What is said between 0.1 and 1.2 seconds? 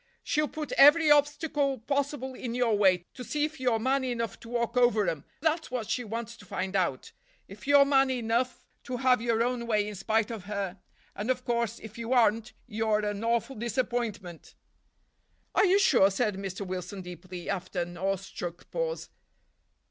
She'll put every